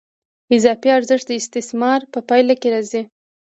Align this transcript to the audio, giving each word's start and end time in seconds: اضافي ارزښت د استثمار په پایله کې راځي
اضافي 0.55 0.89
ارزښت 0.97 1.25
د 1.27 1.31
استثمار 1.41 1.99
په 2.13 2.19
پایله 2.29 2.53
کې 2.61 2.67
راځي 2.75 3.01